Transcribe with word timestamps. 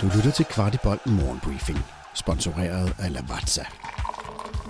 Du 0.00 0.06
lytter 0.16 0.30
til 0.30 0.44
Kvartibolt 0.44 1.06
Morgenbriefing, 1.06 1.78
sponsoreret 2.14 2.94
af 2.98 3.12
Lavazza. 3.12 3.64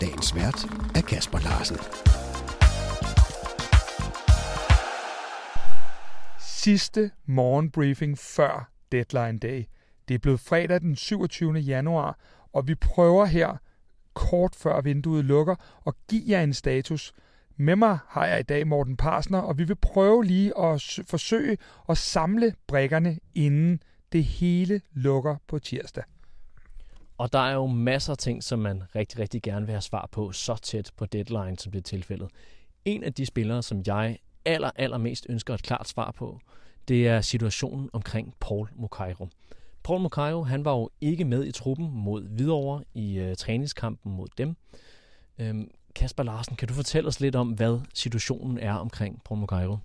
Dagens 0.00 0.34
vært 0.34 0.64
er 0.96 1.02
Kasper 1.08 1.38
Larsen. 1.38 1.76
Sidste 6.40 7.10
morgenbriefing 7.26 8.18
før 8.18 8.70
deadline 8.92 9.38
day. 9.38 9.64
Det 10.08 10.14
er 10.14 10.18
blevet 10.18 10.40
fredag 10.40 10.80
den 10.80 10.96
27. 10.96 11.52
januar, 11.52 12.18
og 12.52 12.68
vi 12.68 12.74
prøver 12.74 13.24
her 13.24 13.56
kort 14.14 14.56
før 14.56 14.80
vinduet 14.80 15.24
lukker 15.24 15.54
at 15.86 15.94
give 16.08 16.22
jer 16.28 16.42
en 16.42 16.54
status. 16.54 17.12
Med 17.60 17.76
mig 17.76 17.98
har 18.06 18.26
jeg 18.26 18.40
i 18.40 18.42
dag 18.42 18.66
Morten 18.66 18.96
Parsner, 18.96 19.38
og 19.38 19.58
vi 19.58 19.64
vil 19.64 19.76
prøve 19.76 20.24
lige 20.24 20.58
at 20.58 20.98
forsøge 21.06 21.58
at 21.88 21.98
samle 21.98 22.54
brækkerne, 22.66 23.18
inden 23.34 23.82
det 24.12 24.24
hele 24.24 24.80
lukker 24.92 25.36
på 25.48 25.58
tirsdag. 25.58 26.04
Og 27.18 27.32
der 27.32 27.38
er 27.38 27.54
jo 27.54 27.66
masser 27.66 28.12
af 28.12 28.18
ting, 28.18 28.44
som 28.44 28.58
man 28.58 28.82
rigtig, 28.94 29.18
rigtig 29.18 29.42
gerne 29.42 29.66
vil 29.66 29.72
have 29.72 29.80
svar 29.80 30.08
på, 30.12 30.32
så 30.32 30.56
tæt 30.62 30.90
på 30.96 31.06
deadline, 31.06 31.58
som 31.58 31.72
det 31.72 31.78
er 31.78 31.82
tilfældet. 31.82 32.28
En 32.84 33.04
af 33.04 33.12
de 33.14 33.26
spillere, 33.26 33.62
som 33.62 33.82
jeg 33.86 34.18
aller, 34.44 34.70
allermest 34.76 35.26
ønsker 35.28 35.54
et 35.54 35.62
klart 35.62 35.88
svar 35.88 36.10
på, 36.10 36.40
det 36.88 37.08
er 37.08 37.20
situationen 37.20 37.90
omkring 37.92 38.34
Paul 38.40 38.68
Mukairo. 38.76 39.28
Paul 39.82 40.00
Mukairo, 40.00 40.42
han 40.42 40.64
var 40.64 40.72
jo 40.72 40.90
ikke 41.00 41.24
med 41.24 41.44
i 41.44 41.52
truppen 41.52 41.90
mod 41.92 42.28
Hvidovre 42.28 42.84
i 42.94 43.18
øh, 43.18 43.36
træningskampen 43.36 44.12
mod 44.12 44.28
dem. 44.38 44.56
Øhm, 45.38 45.70
Kasper 46.00 46.22
Larsen, 46.22 46.56
kan 46.56 46.68
du 46.68 46.74
fortælle 46.74 47.08
os 47.08 47.20
lidt 47.20 47.36
om, 47.36 47.48
hvad 47.48 47.80
situationen 47.94 48.58
er 48.58 48.72
omkring 48.72 49.20
Bruno 49.24 49.40
Mukairo? 49.40 49.76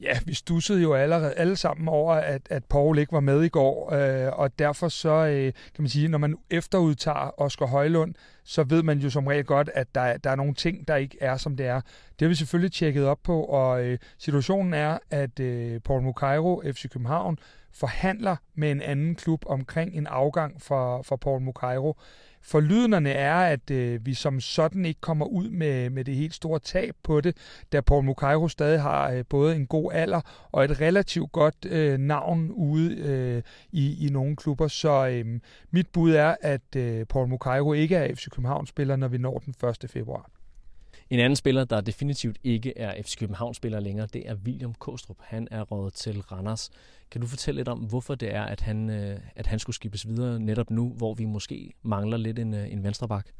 Ja, 0.00 0.18
vi 0.26 0.34
stussede 0.34 0.82
jo 0.82 0.94
allerede 0.94 1.34
alle 1.34 1.56
sammen 1.56 1.88
over, 1.88 2.14
at, 2.14 2.42
at 2.50 2.64
Paul 2.64 2.98
ikke 2.98 3.12
var 3.12 3.20
med 3.20 3.42
i 3.42 3.48
går, 3.48 3.92
øh, 3.92 4.32
og 4.32 4.58
derfor 4.58 4.88
så, 4.88 5.10
øh, 5.10 5.52
kan 5.74 5.82
man 5.82 5.88
sige, 5.88 6.08
når 6.08 6.18
man 6.18 6.36
efterudtager 6.50 7.40
Oscar 7.40 7.66
Højlund, 7.66 8.14
så 8.44 8.62
ved 8.62 8.82
man 8.82 8.98
jo 8.98 9.10
som 9.10 9.26
regel 9.26 9.44
godt, 9.44 9.70
at 9.74 9.94
der, 9.94 10.16
der 10.16 10.30
er 10.30 10.36
nogle 10.36 10.54
ting, 10.54 10.88
der 10.88 10.96
ikke 10.96 11.18
er, 11.20 11.36
som 11.36 11.56
det 11.56 11.66
er. 11.66 11.80
Det 12.18 12.20
har 12.20 12.28
vi 12.28 12.34
selvfølgelig 12.34 12.72
tjekket 12.72 13.06
op 13.06 13.18
på, 13.22 13.44
og 13.44 13.84
øh, 13.84 13.98
situationen 14.18 14.74
er, 14.74 14.98
at 15.10 15.40
øh, 15.40 15.80
Paul 15.80 16.02
Mukairo, 16.02 16.62
FC 16.72 16.90
København, 16.90 17.38
forhandler 17.72 18.36
med 18.54 18.70
en 18.70 18.80
anden 18.80 19.14
klub 19.14 19.44
omkring 19.46 19.94
en 19.94 20.06
afgang 20.06 20.62
for, 20.62 21.02
for 21.02 21.16
Paul 21.16 21.40
Mukairo. 21.40 21.96
Forlydenderne 22.44 23.10
er, 23.10 23.34
at 23.34 23.70
øh, 23.70 24.06
vi 24.06 24.14
som 24.14 24.40
sådan 24.40 24.84
ikke 24.84 25.00
kommer 25.00 25.26
ud 25.26 25.48
med, 25.48 25.90
med 25.90 26.04
det 26.04 26.14
helt 26.14 26.34
store 26.34 26.58
tab 26.58 26.94
på 27.02 27.20
det, 27.20 27.36
da 27.72 27.80
Paul 27.80 28.04
Mukairo 28.04 28.48
stadig 28.48 28.82
har 28.82 29.10
øh, 29.10 29.24
både 29.28 29.56
en 29.56 29.66
god 29.66 29.92
alder 29.92 30.20
og 30.52 30.64
et 30.64 30.80
relativt 30.80 31.32
godt 31.32 31.64
øh, 31.64 31.98
navn 31.98 32.50
ude 32.50 32.96
øh, 32.96 33.42
i, 33.72 34.06
i 34.06 34.10
nogle 34.10 34.36
klubber. 34.36 34.68
Så 34.68 35.08
øh, 35.08 35.40
mit 35.70 35.86
bud 35.92 36.12
er, 36.12 36.36
at 36.40 36.76
øh, 36.76 37.06
Paul 37.06 37.28
Mukairo 37.28 37.72
ikke 37.72 37.96
er 37.96 38.14
FC 38.14 38.28
København-spiller, 38.32 38.96
når 38.96 39.08
vi 39.08 39.18
når 39.18 39.38
den 39.38 39.54
1. 39.82 39.90
februar. 39.90 40.30
En 41.10 41.18
anden 41.18 41.36
spiller, 41.36 41.64
der 41.64 41.80
definitivt 41.80 42.38
ikke 42.44 42.78
er 42.78 43.02
FC 43.02 43.16
København-spiller 43.18 43.80
længere, 43.80 44.06
det 44.12 44.28
er 44.28 44.34
William 44.34 44.74
Kostrup. 44.74 45.16
Han 45.20 45.48
er 45.50 45.62
rådet 45.62 45.94
til 45.94 46.20
Randers. 46.20 46.70
Kan 47.10 47.20
du 47.20 47.26
fortælle 47.26 47.58
lidt 47.58 47.68
om, 47.68 47.78
hvorfor 47.78 48.14
det 48.14 48.34
er, 48.34 48.42
at 48.42 48.60
han, 48.60 48.90
øh, 48.90 49.20
at 49.36 49.46
han 49.46 49.58
skulle 49.58 49.74
skibes 49.74 50.08
videre 50.08 50.40
netop 50.40 50.70
nu, 50.70 50.88
hvor 50.88 51.14
vi 51.14 51.24
måske 51.24 51.72
mangler 51.82 52.16
lidt 52.16 52.38
en, 52.38 52.54
øh, 52.54 52.72
en 52.72 52.82
venstreback? 52.82 53.32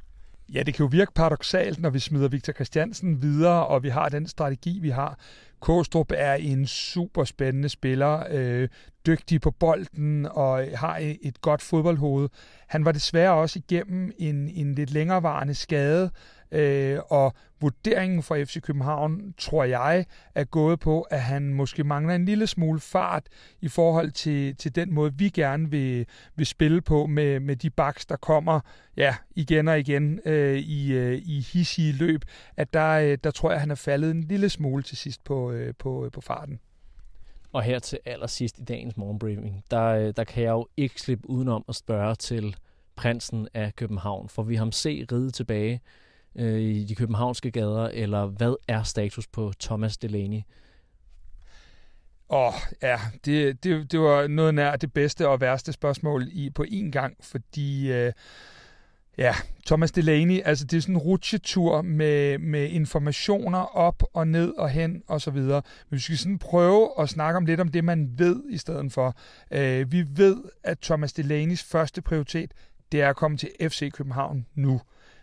Ja, 0.55 0.63
det 0.63 0.75
kan 0.75 0.85
jo 0.85 0.89
virke 0.93 1.13
paradoxalt, 1.15 1.81
når 1.81 1.91
vi 1.91 1.99
smider 1.99 2.29
Victor 2.29 2.53
Christiansen 2.53 3.23
videre, 3.23 3.67
og 3.67 3.83
vi 3.83 3.89
har 3.89 4.09
den 4.09 4.27
strategi, 4.27 4.79
vi 4.83 4.91
har. 4.91 5.19
Kostrup 5.61 6.13
er 6.15 6.35
en 6.35 6.67
super 6.67 7.25
spændende 7.25 7.69
spiller, 7.69 8.25
øh, 8.31 8.69
dygtig 9.07 9.41
på 9.41 9.51
bolden 9.51 10.27
og 10.31 10.65
har 10.75 11.17
et 11.23 11.41
godt 11.41 11.63
fodboldhoved. 11.63 12.29
Han 12.69 12.85
var 12.85 12.93
desværre 12.93 13.33
også 13.33 13.59
igennem 13.59 14.13
en, 14.19 14.49
en 14.49 14.75
lidt 14.75 14.91
længerevarende 14.91 15.55
skade, 15.55 16.11
øh, 16.53 16.99
og 17.09 17.35
vurderingen 17.61 18.23
fra 18.23 18.43
FC 18.43 18.61
København, 18.61 19.35
tror 19.39 19.65
jeg, 19.65 20.07
er 20.35 20.45
gået 20.45 20.81
på, 20.81 21.01
at 21.01 21.23
han 21.23 21.55
måske 21.55 21.85
mangler 21.85 22.15
en 22.15 22.25
lille 22.25 22.47
smule 22.47 22.81
fart 22.81 23.27
i 23.61 23.69
forhold 23.69 24.11
til, 24.11 24.57
til 24.57 24.75
den 24.75 24.95
måde, 24.95 25.13
vi 25.17 25.29
gerne 25.29 25.71
vil, 25.71 26.07
vil 26.37 26.47
spille 26.47 26.81
på 26.81 27.07
med, 27.07 27.41
med 27.41 27.57
de 27.57 27.71
baks, 27.71 28.07
der 28.07 28.17
kommer 28.17 28.61
ja, 28.97 29.17
igen 29.37 29.69
og 29.69 29.79
igen 29.79 30.21
øh, 30.25 30.59
i, 30.59 30.93
øh, 30.93 31.23
i 31.25 31.41
hissige 31.53 31.93
løb, 31.93 32.25
at 32.57 32.73
der, 32.73 32.91
øh, 32.91 33.19
der 33.25 33.31
tror 33.31 33.51
jeg, 33.51 33.61
han 33.61 33.71
er 33.71 33.75
faldet 33.75 34.11
en 34.11 34.23
lille 34.23 34.49
smule 34.49 34.83
til 34.83 34.97
sidst 34.97 35.25
på, 35.25 35.53
øh, 35.53 35.75
på, 35.79 36.05
øh, 36.05 36.11
på 36.11 36.21
farten. 36.21 36.61
Og 37.53 37.63
her 37.63 37.79
til 37.79 37.99
allersidst 38.05 38.59
i 38.59 38.65
dagens 38.65 38.97
morgenbriefing, 38.97 39.65
der, 39.71 39.85
øh, 39.85 40.13
der 40.17 40.25
kan 40.25 40.43
jeg 40.43 40.51
jo 40.51 40.69
ikke 40.77 41.01
slippe 41.01 41.31
udenom 41.31 41.65
at 41.69 41.75
spørge 41.75 42.15
til 42.15 42.57
prinsen 42.97 43.49
af 43.55 43.77
København. 43.77 44.29
For 44.29 44.43
vi 44.43 44.55
ham 44.55 44.73
se 44.73 45.07
ride 45.13 45.31
tilbage 45.31 45.81
øh, 46.37 46.61
i 46.61 46.85
de 46.85 46.95
københavnske 46.95 47.51
gader, 47.51 47.89
eller 47.89 48.27
hvad 48.27 48.57
er 48.69 48.83
status 48.83 49.27
på 49.27 49.53
Thomas 49.61 49.97
Delaney? 49.97 50.41
Åh, 52.31 52.47
oh, 52.47 52.55
ja, 52.83 52.99
det, 53.25 53.65
det, 53.65 53.93
det 53.93 54.01
var 54.01 54.27
noget 54.27 54.55
nær 54.55 54.77
det 54.77 54.93
bedste 54.93 55.29
og 55.29 55.41
værste 55.41 55.73
spørgsmål 55.73 56.29
i 56.33 56.51
på 56.51 56.65
én 56.69 56.91
gang, 56.91 57.17
fordi 57.21 57.93
øh, 57.93 58.13
ja, 59.19 59.35
Thomas 59.67 59.93
Delaney, 59.93 60.41
altså 60.45 60.65
det 60.65 60.77
er 60.77 60.81
sådan 60.81 60.95
en 60.95 60.99
rutsjetur 60.99 61.83
med, 61.83 62.39
med 62.39 62.69
informationer 62.69 63.59
op 63.59 64.03
og 64.13 64.29
ned 64.29 64.53
og 64.59 64.71
hen 64.71 65.03
og 65.09 65.21
så 65.21 65.31
videre. 65.31 65.63
Men 65.91 65.97
vi 65.97 66.01
skal 66.01 66.19
sådan 66.19 66.39
prøve 66.39 66.91
at 66.99 67.09
snakke 67.09 67.37
om 67.37 67.47
lidt 67.47 67.61
om 67.61 67.69
det, 67.69 67.85
man 67.85 68.11
ved 68.19 68.43
i 68.51 68.59
stedet 68.59 68.93
for. 68.93 69.17
Øh, 69.51 69.93
vi 69.93 70.05
ved, 70.09 70.37
at 70.65 70.79
Thomas 70.79 71.13
Delaneys 71.13 71.63
første 71.63 72.03
prioritet, 72.03 72.53
det 72.93 73.01
er 73.01 73.09
at 73.09 73.17
komme 73.17 73.37
til 73.37 73.51
FC 73.61 73.93
København 73.93 74.47
nu. 74.55 74.81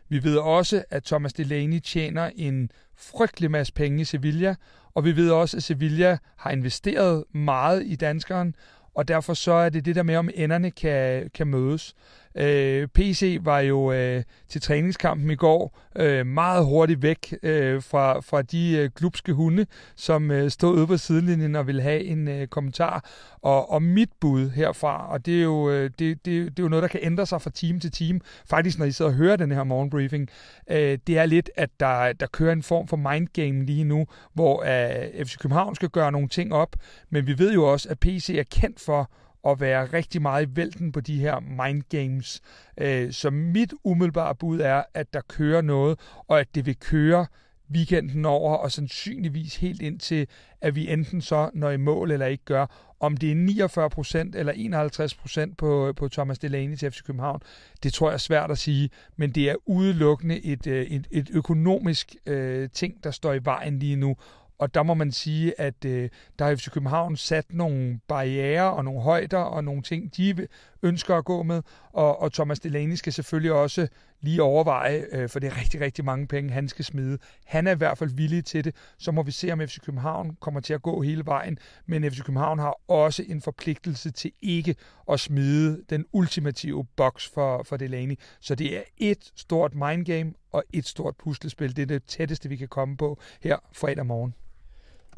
Vi 0.10 0.24
ved 0.24 0.38
også, 0.38 0.84
at 0.90 1.04
Thomas 1.04 1.34
Delaney 1.34 1.80
tjener 1.80 2.30
en 2.36 2.72
frygtelig 2.98 3.52
masse 3.52 3.74
penge 3.74 4.02
i 4.02 4.06
Sevilla, 4.06 4.56
og 4.94 5.06
vi 5.06 5.16
ved 5.16 5.32
også, 5.32 5.58
at 5.58 5.64
Sevilla 5.64 6.18
har 6.38 6.52
investeret 6.52 7.24
meget 7.34 7.84
i 7.86 7.96
danskeren, 7.96 8.56
og 8.96 9.08
derfor 9.08 9.34
så 9.34 9.52
er 9.52 9.70
det 9.70 9.86
det 9.86 9.96
der 9.96 10.04
med, 10.04 10.16
om 10.16 10.30
enderne 10.36 10.72
kan, 10.72 11.30
kan 11.34 11.48
mødes. 11.48 11.96
Øh, 12.40 12.88
PC 12.88 13.40
var 13.42 13.60
jo 13.60 13.92
øh, 13.92 14.24
til 14.50 14.62
træningskampen 14.62 15.32
i 15.32 15.36
går 15.36 15.80
øh, 15.96 16.26
meget 16.26 16.66
hurtigt 16.66 17.02
væk 17.02 17.36
øh, 17.44 17.84
fra, 17.84 18.20
fra 18.20 18.42
de 18.42 18.78
øh, 18.78 18.90
klubske 18.90 19.34
hunde, 19.34 19.66
som 19.96 20.32
øh, 20.32 20.50
stod 20.50 20.78
ude 20.78 20.88
på 20.88 20.98
sidelinjen 20.98 21.56
og 21.56 21.68
ville 21.68 21.82
have 21.82 22.04
en 22.04 22.28
øh, 22.28 22.48
kommentar. 22.48 23.06
Og, 23.42 23.72
og 23.72 23.84
mit 23.84 24.10
bud 24.22 24.50
herfra, 24.50 25.12
og 25.12 25.26
det 25.26 25.40
er, 25.40 25.44
jo, 25.44 25.70
øh, 25.70 25.90
det, 26.00 26.26
det, 26.26 26.26
det 26.26 26.60
er 26.60 26.64
jo 26.64 26.70
noget, 26.70 26.84
der 26.84 26.90
kan 26.90 27.00
ændre 27.04 27.26
sig 27.26 27.42
fra 27.42 27.50
time 27.50 27.80
til 27.80 27.92
time, 27.92 28.20
faktisk 28.50 28.80
når 28.80 28.86
I 28.86 28.92
sidder 28.92 29.12
og 29.12 29.18
hører 29.18 29.36
den 29.36 29.52
her 29.52 29.64
morgenbriefing, 29.64 30.30
øh, 30.72 30.98
det 31.08 31.18
er 31.18 31.26
lidt, 31.26 31.50
at 31.56 31.70
der, 31.80 32.14
der 32.14 32.28
kører 32.28 32.54
en 32.54 32.64
form 32.64 32.88
for 32.88 32.98
mindgame 32.98 33.66
lige 33.66 33.84
nu, 33.84 34.06
hvor 34.34 34.64
øh, 34.64 35.26
FC 35.26 35.38
København 35.38 35.76
skal 35.76 35.90
gøre 35.90 36.12
nogle 36.12 36.28
ting 36.28 36.54
op, 36.54 36.76
men 37.10 37.28
vi 37.28 37.38
ved 37.38 37.54
jo 37.54 37.72
også, 37.72 37.90
at 37.90 38.00
PC 38.00 38.36
er 38.40 38.44
kendt 38.44 38.80
for 38.80 39.12
at 39.48 39.60
være 39.60 39.86
rigtig 39.86 40.22
meget 40.22 40.46
i 40.46 40.56
vælten 40.56 40.92
på 40.92 41.02
de 41.02 41.20
her 41.20 41.40
mind 41.40 41.84
games. 41.90 42.42
Øh, 42.78 43.12
så 43.12 43.30
mit 43.30 43.74
umiddelbare 43.84 44.36
bud 44.36 44.60
er, 44.60 44.84
at 44.94 45.14
der 45.14 45.22
kører 45.22 45.62
noget, 45.62 46.00
og 46.28 46.40
at 46.40 46.56
det 46.56 46.66
vil 46.66 46.80
køre 46.80 47.26
weekenden 47.72 48.26
over, 48.26 48.56
og 48.56 48.72
sandsynligvis 48.72 49.56
helt 49.56 49.82
indtil, 49.82 50.28
at 50.62 50.76
vi 50.76 50.92
enten 50.92 51.22
så 51.22 51.50
når 51.54 51.70
i 51.70 51.78
mål 51.78 52.12
eller 52.12 52.26
ikke 52.26 52.46
gør. 52.46 52.66
Om 53.00 53.18
det 53.18 53.32
er 53.32 54.30
49% 54.34 54.38
eller 54.38 55.50
51% 55.52 55.56
på, 55.58 55.94
på 55.96 56.08
Thomas 56.08 56.40
Delaney 56.40 56.76
til 56.76 56.92
FC 56.92 57.04
København, 57.04 57.42
det 57.84 57.94
tror 57.94 58.08
jeg 58.08 58.14
er 58.14 58.18
svært 58.18 58.52
at 58.52 58.58
sige, 58.58 58.90
men 59.18 59.32
det 59.32 59.50
er 59.50 59.56
udelukkende 59.66 60.46
et, 60.46 60.68
øh, 60.68 60.86
et, 60.86 61.08
et 61.12 61.30
økonomisk 61.34 62.16
øh, 62.26 62.70
ting, 62.74 63.04
der 63.04 63.12
står 63.12 63.34
i 63.34 63.40
vejen 63.44 63.80
lige 63.80 63.96
nu, 63.96 64.16
og 64.60 64.74
der 64.74 64.84
må 64.84 64.94
man 64.94 65.12
sige, 65.12 65.62
at 65.62 65.86
øh, 65.86 66.10
der 66.40 66.46
har 66.46 66.56
FC 66.56 66.70
København 66.70 67.18
sat 67.18 67.46
nogle 67.54 68.00
barriere 68.08 68.74
og 68.74 68.86
nogle 68.86 69.02
højder 69.02 69.38
og 69.38 69.64
nogle 69.64 69.82
ting, 69.82 70.18
de 70.18 70.48
ønsker 70.84 71.16
at 71.16 71.26
gå 71.26 71.44
med. 71.44 71.62
Og, 71.94 72.22
og 72.22 72.34
Thomas 72.34 72.60
Delaney 72.60 72.96
skal 72.96 73.14
selvfølgelig 73.14 73.52
også 73.52 73.88
lige 74.22 74.44
overveje, 74.44 75.06
øh, 75.12 75.30
for 75.30 75.40
det 75.40 75.48
er 75.48 75.58
rigtig, 75.60 75.82
rigtig 75.82 76.06
mange 76.06 76.28
penge, 76.28 76.52
han 76.52 76.70
skal 76.70 76.86
smide. 76.86 77.18
Han 77.46 77.68
er 77.68 77.72
i 77.72 77.78
hvert 77.78 77.98
fald 77.98 78.10
villig 78.10 78.46
til 78.46 78.64
det. 78.64 78.76
Så 78.98 79.12
må 79.12 79.24
vi 79.24 79.32
se, 79.32 79.52
om 79.52 79.60
FC 79.60 79.80
København 79.80 80.38
kommer 80.40 80.60
til 80.60 80.74
at 80.74 80.82
gå 80.82 81.02
hele 81.02 81.26
vejen. 81.26 81.58
Men 81.86 82.12
FC 82.12 82.22
København 82.22 82.60
har 82.60 82.76
også 82.88 83.24
en 83.28 83.42
forpligtelse 83.42 84.12
til 84.12 84.32
ikke 84.42 84.76
at 85.12 85.20
smide 85.20 85.84
den 85.90 86.06
ultimative 86.12 86.86
boks 86.96 87.28
for, 87.28 87.64
for 87.64 87.78
Delaney. 87.78 88.20
Så 88.40 88.56
det 88.56 88.78
er 88.78 88.84
et 88.98 89.32
stort 89.36 89.76
mindgame 89.76 90.34
og 90.52 90.64
et 90.74 90.86
stort 90.86 91.16
puslespil. 91.16 91.76
Det 91.76 91.82
er 91.82 91.86
det 91.86 92.04
tætteste, 92.04 92.50
vi 92.50 92.56
kan 92.56 92.68
komme 92.68 92.98
på 92.98 93.20
her 93.42 93.58
fredag 93.74 94.06
morgen. 94.06 94.34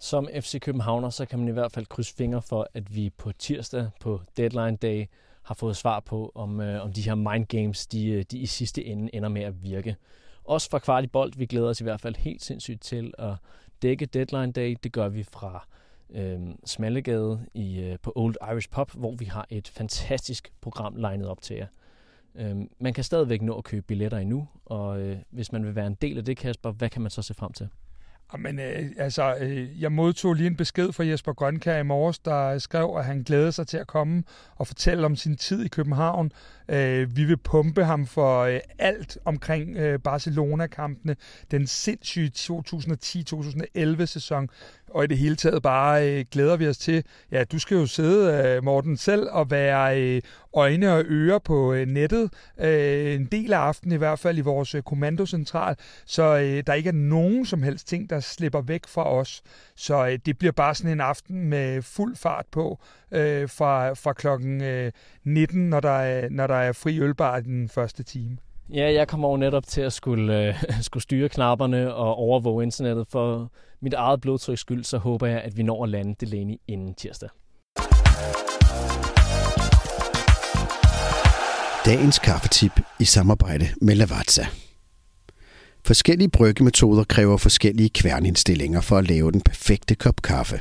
Som 0.01 0.29
FC 0.41 0.59
Københavner, 0.59 1.09
så 1.09 1.25
kan 1.25 1.39
man 1.39 1.47
i 1.47 1.51
hvert 1.51 1.71
fald 1.71 1.85
krydse 1.85 2.15
fingre 2.15 2.41
for, 2.41 2.67
at 2.73 2.95
vi 2.95 3.09
på 3.09 3.31
tirsdag 3.31 3.89
på 3.99 4.21
deadline 4.37 4.77
day 4.77 5.05
har 5.43 5.55
fået 5.55 5.77
svar 5.77 5.99
på, 5.99 6.31
om, 6.35 6.61
øh, 6.61 6.83
om 6.83 6.93
de 6.93 7.01
her 7.01 7.15
mind 7.15 7.45
games, 7.45 7.87
de, 7.87 8.07
øh, 8.07 8.23
de 8.31 8.37
i 8.37 8.45
sidste 8.45 8.85
ende 8.85 9.15
ender 9.15 9.29
med 9.29 9.41
at 9.41 9.63
virke. 9.63 9.95
Også 10.43 10.69
fra 10.69 10.79
Kvartibolt, 10.79 11.11
bold, 11.11 11.33
vi 11.37 11.45
glæder 11.45 11.69
os 11.69 11.81
i 11.81 11.83
hvert 11.83 12.01
fald 12.01 12.15
helt 12.15 12.43
sindssygt 12.43 12.81
til 12.81 13.13
at 13.17 13.33
dække 13.81 14.05
deadline 14.05 14.51
day. 14.51 14.77
Det 14.83 14.91
gør 14.91 15.09
vi 15.09 15.23
fra 15.23 15.67
øh, 16.09 16.39
Smallegade 16.65 17.45
i, 17.53 17.79
øh, 17.79 17.97
på 18.03 18.13
Old 18.15 18.35
Irish 18.51 18.69
Pub, 18.69 18.91
hvor 18.93 19.15
vi 19.15 19.25
har 19.25 19.45
et 19.49 19.67
fantastisk 19.67 20.53
program 20.61 20.95
legnet 20.95 21.27
op 21.27 21.41
til 21.41 21.55
jer. 21.55 21.67
Øh, 22.35 22.55
man 22.79 22.93
kan 22.93 23.03
stadigvæk 23.03 23.41
nå 23.41 23.57
at 23.57 23.63
købe 23.63 23.81
billetter 23.81 24.17
endnu, 24.17 24.47
og 24.65 25.01
øh, 25.01 25.17
hvis 25.29 25.51
man 25.51 25.65
vil 25.65 25.75
være 25.75 25.87
en 25.87 25.97
del 26.01 26.17
af 26.17 26.25
det, 26.25 26.37
Kasper, 26.37 26.71
hvad 26.71 26.89
kan 26.89 27.01
man 27.01 27.11
så 27.11 27.21
se 27.21 27.33
frem 27.33 27.53
til? 27.53 27.69
Men 28.39 28.59
øh, 28.59 28.89
altså, 28.97 29.35
øh, 29.39 29.81
jeg 29.81 29.91
modtog 29.91 30.33
lige 30.33 30.47
en 30.47 30.55
besked 30.55 30.91
fra 30.91 31.05
Jesper 31.05 31.33
Grønkær 31.33 31.77
i 31.77 31.83
morges, 31.83 32.19
der 32.19 32.59
skrev, 32.59 32.95
at 32.97 33.05
han 33.05 33.23
glæder 33.23 33.51
sig 33.51 33.67
til 33.67 33.77
at 33.77 33.87
komme 33.87 34.23
og 34.55 34.67
fortælle 34.67 35.05
om 35.05 35.15
sin 35.15 35.37
tid 35.37 35.65
i 35.65 35.67
København. 35.67 36.31
Øh, 36.69 37.15
vi 37.15 37.25
vil 37.25 37.37
pumpe 37.37 37.83
ham 37.85 38.05
for 38.05 38.41
øh, 38.41 38.59
alt 38.79 39.17
omkring 39.25 39.77
øh, 39.77 39.99
Barcelona-kampene, 39.99 41.15
den 41.51 41.67
sindssyge 41.67 42.31
2010-2011 42.35 44.05
sæson, 44.05 44.49
og 44.93 45.03
i 45.03 45.07
det 45.07 45.17
hele 45.17 45.35
taget 45.35 45.63
bare 45.63 46.09
øh, 46.09 46.25
glæder 46.31 46.57
vi 46.57 46.67
os 46.67 46.77
til. 46.77 47.03
Ja, 47.31 47.43
du 47.43 47.59
skal 47.59 47.77
jo 47.77 47.85
sidde, 47.85 48.47
øh, 48.47 48.63
Morten, 48.63 48.97
selv 48.97 49.27
og 49.31 49.51
være 49.51 50.01
øh, 50.01 50.21
øjne 50.53 50.93
og 50.93 51.03
ører 51.05 51.39
på 51.39 51.73
øh, 51.73 51.87
nettet 51.87 52.33
øh, 52.59 53.13
en 53.13 53.25
del 53.25 53.53
af 53.53 53.59
aftenen, 53.59 53.95
i 53.95 53.97
hvert 53.97 54.19
fald 54.19 54.37
i 54.37 54.41
vores 54.41 54.75
øh, 54.75 54.81
kommandocentral, 54.81 55.75
så 56.05 56.23
øh, 56.23 56.63
der 56.67 56.73
ikke 56.73 56.87
er 56.87 56.93
nogen 56.93 57.45
som 57.45 57.63
helst 57.63 57.87
ting, 57.87 58.09
der 58.09 58.19
slipper 58.19 58.61
væk 58.61 58.87
fra 58.87 59.13
os. 59.13 59.41
Så 59.75 60.07
øh, 60.07 60.19
det 60.25 60.37
bliver 60.37 60.51
bare 60.51 60.75
sådan 60.75 60.91
en 60.91 61.01
aften 61.01 61.45
med 61.49 61.81
fuld 61.81 62.15
fart 62.15 62.45
på 62.51 62.79
øh, 63.11 63.49
fra, 63.49 63.93
fra 63.93 64.13
klokken 64.13 64.61
øh, 64.61 64.91
19, 65.23 65.69
når 65.69 65.79
der, 65.79 65.89
er, 65.89 66.29
når 66.29 66.47
der 66.47 66.55
er 66.55 66.71
fri 66.71 66.99
ølbar 66.99 67.39
den 67.39 67.69
første 67.69 68.03
time. 68.03 68.37
Ja, 68.69 68.93
jeg 68.93 69.07
kommer 69.07 69.27
over 69.27 69.37
netop 69.37 69.67
til 69.67 69.81
at 69.81 69.93
skulle, 69.93 70.47
øh, 70.47 70.63
skulle 70.81 71.03
styre 71.03 71.29
knapperne 71.29 71.93
og 71.93 72.15
overvåge 72.15 72.63
internettet. 72.63 73.07
For 73.09 73.51
mit 73.81 73.93
eget 73.93 74.21
blodtryks 74.21 74.61
skyld, 74.61 74.83
så 74.83 74.97
håber 74.97 75.27
jeg, 75.27 75.41
at 75.41 75.57
vi 75.57 75.63
når 75.63 75.83
at 75.83 75.89
lande 75.89 76.15
Delaney 76.19 76.55
inden 76.67 76.93
tirsdag. 76.93 77.29
Dagens 81.85 82.19
kaffetip 82.19 82.71
i 82.99 83.05
samarbejde 83.05 83.67
med 83.81 83.95
Lavazza. 83.95 84.45
Forskellige 85.85 86.29
bryggemetoder 86.29 87.03
kræver 87.03 87.37
forskellige 87.37 87.89
kværnindstillinger 87.89 88.81
for 88.81 88.97
at 88.97 89.07
lave 89.07 89.31
den 89.31 89.41
perfekte 89.41 89.95
kop 89.95 90.21
kaffe. 90.21 90.59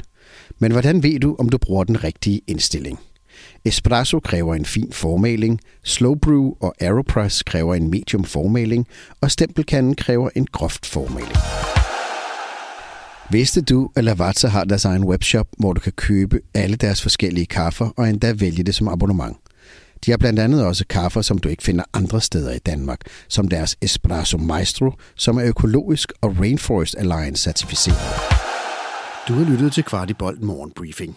Men 0.59 0.73
hvordan 0.73 1.03
ved 1.03 1.21
du, 1.21 1.37
om 1.39 1.49
du 1.49 1.59
bruger 1.59 1.85
den 1.85 2.05
rigtige 2.05 2.41
indstilling? 2.47 2.99
Espresso 3.65 4.21
kræver 4.21 4.55
en 4.55 4.65
fin 4.65 4.93
formaling, 4.93 5.61
Slow 5.85 6.15
Brew 6.15 6.53
og 6.61 6.75
Aeropress 6.81 7.43
kræver 7.43 7.75
en 7.75 7.91
medium 7.91 8.25
formaling, 8.25 8.87
og 9.21 9.31
stempelkanden 9.31 9.95
kræver 9.95 10.31
en 10.35 10.47
groft 10.53 10.87
formaling. 10.87 11.37
Vidste 13.31 13.61
du, 13.61 13.91
at 13.97 14.05
Lavazza 14.05 14.49
har 14.49 14.65
deres 14.65 14.85
egen 14.85 15.05
webshop, 15.05 15.47
hvor 15.59 15.73
du 15.73 15.81
kan 15.81 15.93
købe 15.93 16.41
alle 16.55 16.77
deres 16.77 17.03
forskellige 17.03 17.47
kaffer 17.47 17.89
og 17.97 18.09
endda 18.09 18.33
vælge 18.33 18.63
det 18.63 18.75
som 18.75 18.89
abonnement? 18.89 19.37
De 20.07 20.11
har 20.11 20.19
blandt 20.19 20.39
andet 20.39 20.65
også 20.65 20.85
kaffer, 20.87 21.23
som 21.23 21.39
du 21.39 21.49
ikke 21.49 21.63
finder 21.63 21.85
andre 21.93 22.21
steder 22.21 22.53
i 22.53 22.59
Danmark, 22.59 23.01
som 23.29 23.49
deres 23.49 23.77
Espresso 23.83 24.39
Maestro, 24.39 24.93
som 25.17 25.39
er 25.39 25.45
økologisk 25.45 26.13
og 26.21 26.37
Rainforest 26.41 26.95
Alliance 26.99 27.43
certificeret. 27.43 27.99
Du 29.29 29.35
har 29.35 29.51
lyttet 29.51 29.73
til 29.73 29.85
Kvartibolt 29.85 30.43
Morgenbriefing. 30.43 31.17